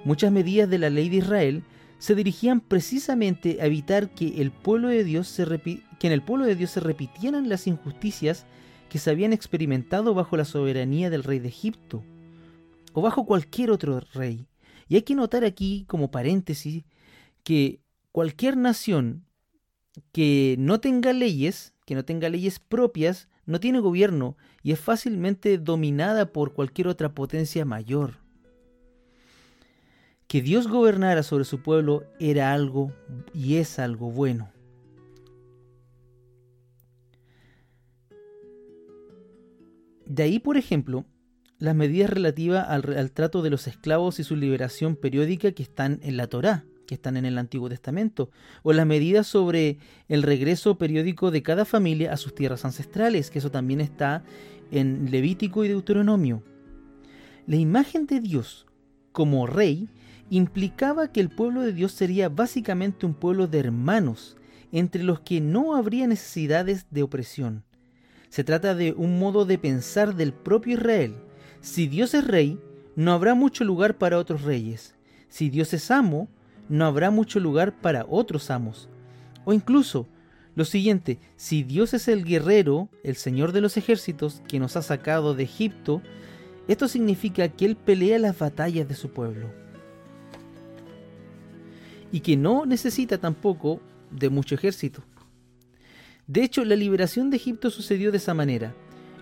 Muchas 0.04 0.30
medidas 0.30 0.70
de 0.70 0.78
la 0.78 0.90
ley 0.90 1.08
de 1.08 1.16
Israel 1.16 1.64
se 1.98 2.14
dirigían 2.14 2.60
precisamente 2.60 3.58
a 3.60 3.66
evitar 3.66 4.10
que, 4.10 4.40
el 4.40 4.50
pueblo 4.50 4.88
de 4.88 5.04
Dios 5.04 5.28
se 5.28 5.44
que 5.98 6.06
en 6.06 6.12
el 6.12 6.22
pueblo 6.22 6.46
de 6.46 6.56
Dios 6.56 6.70
se 6.70 6.80
repitieran 6.80 7.48
las 7.48 7.66
injusticias 7.66 8.46
que 8.90 8.98
se 8.98 9.10
habían 9.10 9.32
experimentado 9.32 10.12
bajo 10.12 10.36
la 10.36 10.44
soberanía 10.44 11.08
del 11.08 11.24
rey 11.24 11.38
de 11.38 11.48
Egipto 11.48 12.04
o 12.92 13.00
bajo 13.00 13.24
cualquier 13.24 13.70
otro 13.70 14.00
rey. 14.12 14.46
Y 14.88 14.96
hay 14.96 15.02
que 15.02 15.14
notar 15.14 15.44
aquí, 15.44 15.84
como 15.88 16.10
paréntesis, 16.10 16.84
que 17.42 17.80
cualquier 18.12 18.58
nación 18.58 19.24
que 20.12 20.56
no 20.58 20.80
tenga 20.80 21.14
leyes 21.14 21.72
que 21.90 21.96
no 21.96 22.04
tenga 22.04 22.28
leyes 22.28 22.60
propias, 22.60 23.26
no 23.46 23.58
tiene 23.58 23.80
gobierno 23.80 24.36
y 24.62 24.70
es 24.70 24.78
fácilmente 24.78 25.58
dominada 25.58 26.26
por 26.32 26.54
cualquier 26.54 26.86
otra 26.86 27.16
potencia 27.16 27.64
mayor. 27.64 28.18
Que 30.28 30.40
Dios 30.40 30.68
gobernara 30.68 31.24
sobre 31.24 31.44
su 31.44 31.64
pueblo 31.64 32.04
era 32.20 32.52
algo 32.52 32.92
y 33.34 33.56
es 33.56 33.80
algo 33.80 34.12
bueno. 34.12 34.52
De 40.10 40.24
ahí, 40.24 40.40
por 40.40 40.56
ejemplo, 40.56 41.04
las 41.60 41.76
medidas 41.76 42.10
relativas 42.10 42.66
al, 42.68 43.12
trato 43.12 43.42
de 43.42 43.50
los 43.50 43.68
esclavos 43.68 44.18
y 44.18 44.24
su 44.24 44.34
liberación 44.34 44.96
periódica 44.96 45.52
que 45.52 45.62
están 45.62 46.00
en 46.02 46.16
la 46.16 46.26
Torá 46.26 46.64
que 46.84 46.96
están 46.96 47.16
en 47.16 47.24
el 47.24 47.38
Antiguo 47.38 47.68
Testamento, 47.68 48.32
o 48.64 48.72
las 48.72 48.84
medidas 48.84 49.28
sobre 49.28 49.78
el 50.08 50.24
regreso 50.24 50.76
periódico 50.76 51.30
de 51.30 51.40
cada 51.40 51.64
familia 51.64 52.12
a 52.12 52.16
sus 52.16 52.34
tierras 52.34 52.64
ancestrales, 52.64 53.30
que 53.30 53.38
eso 53.38 53.52
también 53.52 53.80
está 53.80 54.24
en 54.72 55.08
Levítico 55.08 55.64
y 55.64 55.68
Deuteronomio. 55.68 56.42
La 57.46 57.54
imagen 57.54 58.06
de 58.06 58.18
Dios 58.18 58.66
como 59.12 59.46
rey 59.46 59.88
implicaba 60.30 61.12
que 61.12 61.20
el 61.20 61.30
pueblo 61.30 61.60
de 61.60 61.72
Dios 61.72 61.92
sería 61.92 62.28
básicamente 62.28 63.06
un 63.06 63.14
pueblo 63.14 63.46
de 63.46 63.60
hermanos, 63.60 64.36
entre 64.72 65.04
los 65.04 65.20
que 65.20 65.40
no 65.40 65.76
habría 65.76 66.08
necesidades 66.08 66.86
de 66.90 67.04
opresión. 67.04 67.62
Se 68.30 68.44
trata 68.44 68.76
de 68.76 68.92
un 68.92 69.18
modo 69.18 69.44
de 69.44 69.58
pensar 69.58 70.14
del 70.14 70.32
propio 70.32 70.74
Israel. 70.74 71.16
Si 71.60 71.88
Dios 71.88 72.14
es 72.14 72.24
rey, 72.26 72.60
no 72.94 73.12
habrá 73.12 73.34
mucho 73.34 73.64
lugar 73.64 73.98
para 73.98 74.18
otros 74.18 74.42
reyes. 74.42 74.94
Si 75.28 75.50
Dios 75.50 75.74
es 75.74 75.90
amo, 75.90 76.28
no 76.68 76.86
habrá 76.86 77.10
mucho 77.10 77.40
lugar 77.40 77.80
para 77.80 78.06
otros 78.08 78.50
amos. 78.50 78.88
O 79.44 79.52
incluso, 79.52 80.06
lo 80.54 80.64
siguiente, 80.64 81.18
si 81.34 81.64
Dios 81.64 81.92
es 81.92 82.06
el 82.06 82.24
guerrero, 82.24 82.88
el 83.02 83.16
Señor 83.16 83.50
de 83.50 83.62
los 83.62 83.76
ejércitos, 83.76 84.42
que 84.46 84.60
nos 84.60 84.76
ha 84.76 84.82
sacado 84.82 85.34
de 85.34 85.42
Egipto, 85.42 86.00
esto 86.68 86.86
significa 86.86 87.48
que 87.48 87.64
Él 87.64 87.76
pelea 87.76 88.20
las 88.20 88.38
batallas 88.38 88.86
de 88.86 88.94
su 88.94 89.10
pueblo. 89.10 89.48
Y 92.12 92.20
que 92.20 92.36
no 92.36 92.64
necesita 92.64 93.18
tampoco 93.18 93.80
de 94.12 94.30
mucho 94.30 94.54
ejército. 94.54 95.02
De 96.30 96.44
hecho, 96.44 96.64
la 96.64 96.76
liberación 96.76 97.28
de 97.28 97.38
Egipto 97.38 97.70
sucedió 97.70 98.12
de 98.12 98.18
esa 98.18 98.34
manera. 98.34 98.72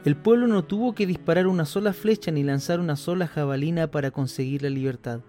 El 0.05 0.15
pueblo 0.15 0.47
no 0.47 0.63
tuvo 0.65 0.95
que 0.95 1.07
disparar 1.07 1.47
una 1.47 1.65
sola 1.65 1.95
flecha 1.95 2.31
ni 2.31 2.43
lanzar 2.43 2.81
una 2.81 2.97
sola 2.97 3.27
jabalina 3.27 3.91
para 3.91 4.11
conseguir 4.11 4.61
la 4.63 4.69
libertad. 4.69 5.21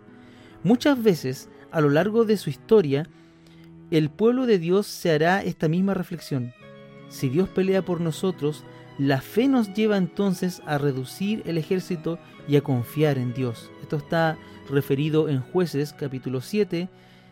Muchas 0.62 1.02
veces 1.02 1.48
a 1.72 1.80
lo 1.80 1.90
largo 1.90 2.26
de 2.26 2.36
su 2.36 2.50
historia, 2.50 3.08
el 3.92 4.10
pueblo 4.10 4.46
de 4.46 4.60
Dios 4.60 4.88
se 4.88 5.12
hará 5.12 5.42
esta 5.42 5.70
misma 5.70 5.94
reflexión. 5.94 6.52
Si 7.08 7.30
Dios 7.30 7.48
pelea 7.48 7.82
por 7.82 8.02
nosotros, 8.02 8.66
la 8.98 9.22
fe 9.22 9.48
nos 9.48 9.74
lleva 9.74 9.96
entonces 9.96 10.62
a 10.66 10.80
reducir 10.80 11.44
el 11.46 11.58
ejército 11.58 12.20
y 12.46 12.58
a 12.58 12.62
confiar 12.62 13.18
en 13.18 13.34
Dios. 13.34 13.72
Esto 13.82 13.96
está 13.96 14.38
referido 14.70 15.30
en 15.30 15.40
jueces 15.40 15.94
capítulo 15.94 16.42
7, 16.42 16.90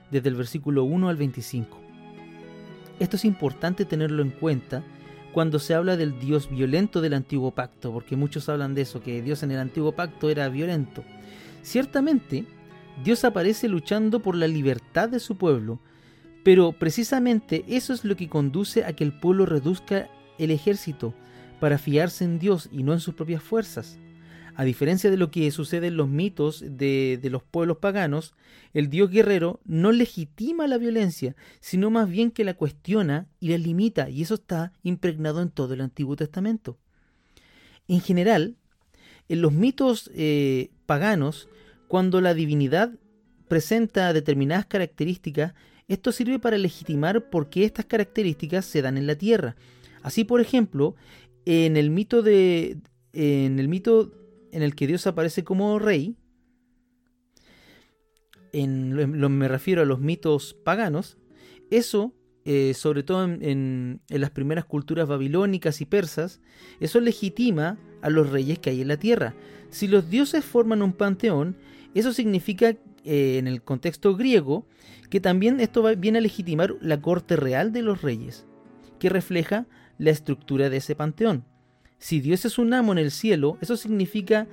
desde 0.10 0.30
el 0.30 0.36
versículo 0.36 0.86
1 0.86 1.10
al 1.10 1.18
25. 1.18 1.87
Esto 3.00 3.16
es 3.16 3.25
importante 3.25 3.86
tenerlo 3.86 4.24
en 4.24 4.32
cuenta 4.32 4.84
cuando 5.34 5.60
se 5.60 5.75
habla 5.75 5.98
del 5.98 6.20
Dios 6.20 6.50
violento 6.50 7.00
del 7.00 7.13
antiguo 7.13 7.51
pacto, 7.51 7.92
porque 7.92 8.16
muchos 8.16 8.50
hablan 8.50 8.74
de 8.74 8.82
eso, 8.82 9.01
que 9.01 9.22
Dios 9.22 9.44
en 9.44 9.51
el 9.51 9.60
antiguo 9.60 9.92
pacto 9.92 10.30
era 10.30 10.50
violento. 10.50 11.04
Ciertamente, 11.62 12.46
Dios 13.04 13.24
aparece 13.24 13.68
luchando 13.68 14.22
por 14.22 14.36
la 14.36 14.48
libertad 14.48 15.10
de 15.10 15.20
su 15.20 15.38
pueblo, 15.38 15.80
pero 16.44 16.72
precisamente 16.72 17.66
eso 17.68 17.94
es 17.94 18.04
lo 18.04 18.16
que 18.16 18.30
conduce 18.30 18.84
a 18.86 18.94
que 18.94 19.04
el 19.04 19.13
pueblo 19.13 19.46
reduzca 19.46 20.10
el 20.39 20.50
ejército 20.50 21.13
para 21.60 21.77
fiarse 21.77 22.24
en 22.24 22.39
Dios 22.39 22.70
y 22.72 22.84
no 22.84 22.94
en 22.94 23.00
sus 23.00 23.13
propias 23.13 23.44
fuerzas. 23.44 24.00
A 24.60 24.64
diferencia 24.64 25.12
de 25.12 25.18
lo 25.18 25.30
que 25.30 25.52
sucede 25.52 25.86
en 25.86 25.98
los 25.98 26.10
mitos 26.10 26.64
de, 26.66 27.20
de, 27.22 27.30
los 27.30 27.44
pueblos 27.44 27.78
paganos, 27.78 28.34
el 28.74 28.90
dios 28.90 29.12
guerrero 29.12 29.60
no 29.66 29.92
legitima 29.92 30.66
la 30.66 30.80
violencia, 30.80 31.36
sino 31.60 31.92
más 31.92 32.10
bien 32.10 32.32
que 32.32 32.44
la 32.44 32.56
cuestiona 32.56 33.28
y 33.40 33.50
la 33.50 33.60
limita, 33.60 34.10
y 34.10 34.24
eso 34.24 34.34
está 34.34 34.74
impregnado 34.82 35.44
en 35.44 35.52
todo 35.52 35.76
el 35.76 35.82
Antiguo 35.82 36.16
Testamento. 36.16 36.80
En 37.88 38.02
general, 38.02 38.56
en 39.30 39.44
los 39.44 39.54
mitos 39.54 40.10
eh, 40.16 40.72
paganos, 40.88 41.48
cuando 41.88 42.20
la 42.20 42.34
divinidad 42.34 42.92
presenta 43.48 44.12
determinadas 44.12 44.66
características, 44.66 45.54
esto 45.88 46.12
sirve 46.12 46.40
para 46.40 46.58
legitimar 46.58 47.30
por 47.30 47.52
qué 47.52 47.64
estas 47.64 47.86
características 47.86 48.66
se 48.66 48.82
dan 48.82 48.98
en 48.98 49.06
la 49.06 49.20
Tierra. 49.20 49.56
Así, 50.02 50.24
por 50.24 50.42
ejemplo, 50.42 50.96
en 51.46 51.78
el 51.78 51.92
mito 51.92 52.24
de 52.24 52.78
en 53.14 53.60
el 53.60 53.68
mito 53.68 54.12
en 54.51 54.62
el 54.62 54.75
que 54.75 54.88
Dios 54.88 55.08
aparece 55.08 55.44
como 55.44 55.80
rey, 55.80 56.16
en, 58.54 58.94
me 58.94 59.48
refiero 59.48 59.82
a 59.82 59.86
los 59.86 60.00
mitos 60.00 60.54
paganos, 60.63 61.18
eso, 61.70 62.13
eh, 62.46 62.74
sobre 62.74 63.04
todo 63.04 63.25
en, 63.25 64.01
las 64.10 64.32
primeras 64.32 64.66
culturas 64.66 65.08
babilónicas 65.08 65.82
y 65.82 65.86
persas, 65.86 66.42
eso 66.80 67.00
legitima 67.00 67.77
a 68.01 68.10
los 68.10 68.30
reyes 68.30 68.60
que 68.60 68.70
hay 68.70 68.82
en 68.82 68.88
la 68.88 68.98
tierra. 68.98 69.36
Si 69.70 69.88
los 69.88 70.10
dioses 70.10 70.46
forman 70.46 70.82
un 70.82 70.94
panteón, 70.94 71.58
eso 71.94 72.13
significa, 72.13 72.70
eh, 73.04 73.38
en 73.38 73.48
el 73.48 73.62
contexto 73.62 74.16
griego, 74.16 74.66
que 75.10 75.20
también 75.20 75.60
esto 75.60 75.84
viene 75.98 76.20
a 76.20 76.22
legitimar 76.22 76.75
la 76.82 77.01
corte 77.01 77.36
real 77.36 77.72
de 77.72 77.82
los 77.82 78.01
reyes, 78.01 78.46
que 79.00 79.10
refleja 79.10 79.68
la 79.98 80.12
estructura 80.12 80.70
de 80.70 80.77
ese 80.77 80.96
panteón. 80.96 81.46
Si 81.98 82.20
Dios 82.20 82.46
es 82.46 82.58
un 82.58 82.74
amo 82.74 82.92
en 82.92 82.98
el 83.00 83.12
cielo, 83.12 83.58
eso 83.62 83.75
significa, 83.77 84.48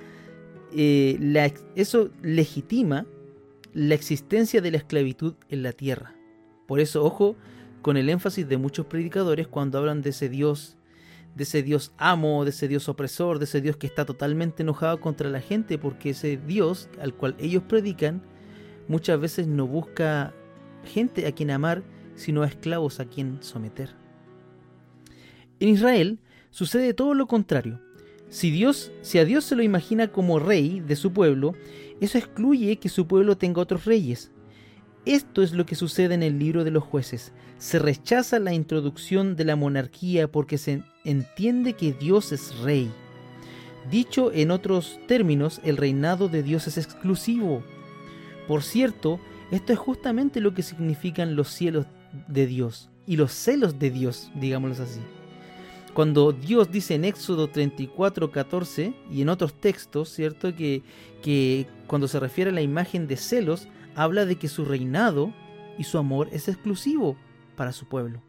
eh, 0.73 1.17
la, 1.19 1.51
eso 1.75 2.09
legitima 2.21 3.05
la 3.73 3.95
existencia 3.95 4.61
de 4.61 4.71
la 4.71 4.77
esclavitud 4.77 5.35
en 5.49 5.63
la 5.63 5.73
tierra. 5.73 6.15
Por 6.67 6.79
eso, 6.79 7.03
ojo 7.03 7.35
con 7.81 7.97
el 7.97 8.09
énfasis 8.09 8.47
de 8.47 8.57
muchos 8.57 8.87
predicadores 8.87 9.47
cuando 9.47 9.77
hablan 9.77 10.01
de 10.01 10.09
ese 10.09 10.29
Dios 10.29 10.77
de 11.35 11.43
ese 11.43 11.61
Dios 11.63 11.91
amo, 11.97 12.45
de 12.45 12.49
ese 12.49 12.67
Dios 12.67 12.87
opresor, 12.87 13.39
de 13.39 13.45
ese 13.45 13.61
Dios 13.61 13.75
que 13.75 13.87
está 13.87 14.05
totalmente 14.05 14.63
enojado 14.63 15.01
contra 15.01 15.29
la 15.29 15.41
gente, 15.41 15.77
porque 15.77 16.11
ese 16.11 16.37
Dios 16.37 16.89
al 16.99 17.13
cual 17.13 17.35
ellos 17.39 17.63
predican 17.63 18.23
muchas 18.87 19.19
veces 19.19 19.45
no 19.47 19.67
busca 19.67 20.33
gente 20.85 21.27
a 21.27 21.33
quien 21.33 21.51
amar, 21.51 21.83
sino 22.15 22.43
a 22.43 22.47
esclavos 22.47 22.99
a 22.99 23.05
quien 23.05 23.43
someter. 23.43 23.89
En 25.59 25.69
Israel 25.69 26.19
sucede 26.55 26.93
todo 26.93 27.13
lo 27.13 27.27
contrario. 27.27 27.81
Si 28.29 28.49
Dios, 28.49 28.89
si 29.01 29.19
a 29.19 29.25
Dios 29.25 29.43
se 29.43 29.57
lo 29.57 29.61
imagina 29.61 30.07
como 30.07 30.39
rey 30.39 30.79
de 30.79 30.95
su 30.95 31.11
pueblo, 31.11 31.53
eso 31.99 32.17
excluye 32.17 32.77
que 32.77 32.87
su 32.87 33.07
pueblo 33.07 33.37
tenga 33.37 33.61
otros 33.61 33.83
reyes. 33.83 34.31
Esto 35.05 35.41
es 35.41 35.51
lo 35.51 35.65
que 35.65 35.75
sucede 35.75 36.15
en 36.15 36.23
el 36.23 36.39
libro 36.39 36.63
de 36.63 36.71
los 36.71 36.81
jueces. 36.81 37.33
Se 37.57 37.77
rechaza 37.77 38.39
la 38.39 38.53
introducción 38.53 39.35
de 39.35 39.43
la 39.43 39.57
monarquía 39.57 40.31
porque 40.31 40.57
se 40.57 40.81
entiende 41.03 41.73
que 41.73 41.91
Dios 41.91 42.31
es 42.31 42.57
rey. 42.59 42.89
Dicho 43.91 44.31
en 44.31 44.49
otros 44.49 44.97
términos, 45.07 45.59
el 45.65 45.75
reinado 45.75 46.29
de 46.29 46.41
Dios 46.41 46.67
es 46.67 46.77
exclusivo. 46.77 47.63
Por 48.47 48.63
cierto, 48.63 49.19
esto 49.51 49.73
es 49.73 49.79
justamente 49.79 50.39
lo 50.39 50.53
que 50.53 50.63
significan 50.63 51.35
los 51.35 51.49
cielos 51.49 51.85
de 52.29 52.47
Dios 52.47 52.89
y 53.05 53.17
los 53.17 53.33
celos 53.33 53.77
de 53.77 53.91
Dios, 53.91 54.31
digámoslo 54.35 54.85
así. 54.85 55.01
Cuando 55.95 56.33
Dios 56.33 56.73
dice 56.73 56.95
en 56.95 57.05
Éxodo 57.05 57.47
34, 57.47 58.29
14 58.29 58.93
y 59.09 59.21
en 59.21 59.29
otros 59.29 59.53
textos, 59.53 60.09
¿cierto? 60.09 60.53
Que, 60.53 60.83
que 61.23 61.67
cuando 61.87 62.09
se 62.09 62.19
refiere 62.19 62.51
a 62.51 62.53
la 62.53 62.61
imagen 62.61 63.07
de 63.07 63.15
celos, 63.15 63.69
habla 63.95 64.25
de 64.25 64.35
que 64.35 64.49
su 64.49 64.65
reinado 64.65 65.33
y 65.77 65.85
su 65.85 65.97
amor 65.97 66.27
es 66.33 66.49
exclusivo 66.49 67.15
para 67.55 67.71
su 67.71 67.85
pueblo. 67.85 68.21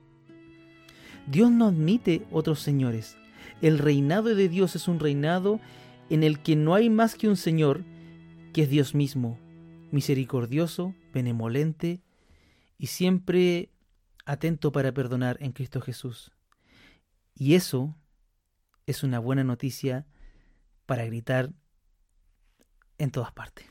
Dios 1.26 1.50
no 1.50 1.66
admite 1.66 2.25
otros 2.30 2.61
señores. 2.61 3.16
El 3.61 3.78
reinado 3.78 4.32
de 4.32 4.49
Dios 4.49 4.76
es 4.76 4.87
un 4.87 5.00
reinado 5.00 5.58
en 6.08 6.23
el 6.23 6.38
que 6.38 6.54
no 6.54 6.76
hay 6.76 6.88
más 6.88 7.16
que 7.16 7.28
un 7.28 7.37
Señor, 7.37 7.82
que 8.52 8.62
es 8.62 8.70
Dios 8.70 8.94
mismo, 8.94 9.40
misericordioso, 9.90 10.94
benevolente 11.12 12.00
y 12.78 12.87
siempre 12.87 13.70
atento 14.25 14.70
para 14.70 14.92
perdonar 14.92 15.37
en 15.40 15.50
Cristo 15.50 15.80
Jesús. 15.80 16.30
Y 17.37 17.55
eso 17.55 17.95
es 18.87 19.02
una 19.02 19.19
buena 19.19 19.45
noticia 19.45 20.07
para 20.87 21.05
gritar 21.05 21.52
en 22.99 23.11
todas 23.11 23.33
partes. 23.33 23.66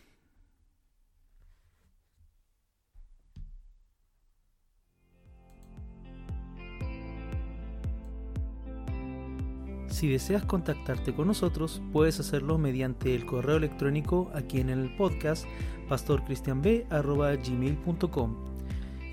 Si 9.88 10.10
deseas 10.10 10.44
contactarte 10.44 11.16
con 11.16 11.28
nosotros, 11.28 11.82
puedes 11.94 12.20
hacerlo 12.20 12.58
mediante 12.58 13.16
el 13.16 13.26
correo 13.26 13.56
electrónico 13.56 14.30
aquí 14.36 14.60
en 14.60 14.70
el 14.70 14.94
podcast 14.98 15.46
pastorcristianb.gmail.com 15.88 18.55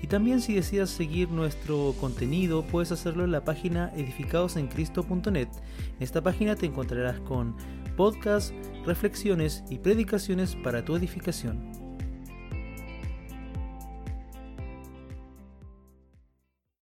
y 0.03 0.07
también 0.07 0.41
si 0.41 0.53
deseas 0.53 0.89
seguir 0.89 1.29
nuestro 1.29 1.95
contenido, 1.97 2.63
puedes 2.63 2.91
hacerlo 2.91 3.23
en 3.23 3.31
la 3.31 3.45
página 3.45 3.89
edificadosencristo.net. 3.95 5.47
En 5.47 6.03
esta 6.03 6.21
página 6.21 6.57
te 6.57 6.65
encontrarás 6.65 7.21
con 7.21 7.55
podcasts, 7.95 8.53
reflexiones 8.85 9.63
y 9.69 9.79
predicaciones 9.79 10.57
para 10.57 10.83
tu 10.83 10.97
edificación. 10.97 11.71